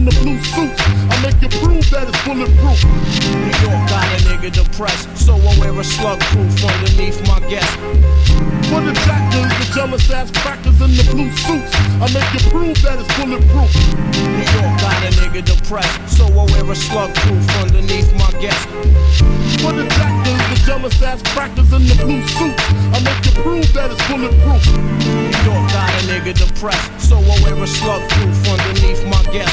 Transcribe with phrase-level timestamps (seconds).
[0.00, 0.80] in the blue suits.
[1.12, 2.80] I make you prove that it's bulletproof.
[3.36, 7.68] New York got a nigga depressed, so I wear a slug proof underneath my guest.
[8.72, 11.72] For the jackers, the jealous ass crackers in the blue suits.
[12.00, 13.72] I make you prove that it's bulletproof.
[14.16, 18.64] New York got a nigga depressed, so I wear a slug proof underneath my guest.
[19.60, 22.64] For the jackers, the jealous ass crackers in the blue suits.
[22.96, 24.64] I make you prove that it's bulletproof.
[25.04, 29.49] New York got a nigga depressed, so I wear a slug proof underneath my guest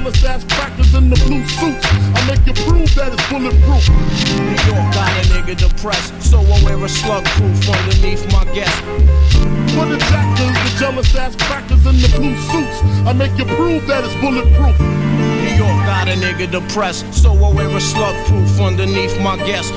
[0.00, 1.84] jealous ass crackers in the blue suits.
[2.16, 3.84] I make you prove that it's bulletproof.
[4.32, 8.76] New York got a nigga depressed, so I wear a slug proof underneath my guest.
[9.74, 12.80] For the jackers, the jealous ass crackers in the blue suits.
[13.06, 14.78] I make you prove that it's bulletproof.
[14.80, 19.74] New York got a nigga depressed, so I wear a slug proof underneath my guest.